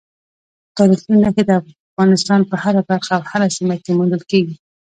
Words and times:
تاریخي 0.77 1.13
نښې 1.23 1.43
د 1.47 1.51
افغانستان 1.61 2.41
په 2.49 2.55
هره 2.63 2.81
برخه 2.89 3.11
او 3.17 3.21
هره 3.31 3.47
سیمه 3.57 3.75
کې 3.83 3.91
موندل 3.97 4.23
کېږي. 4.31 4.55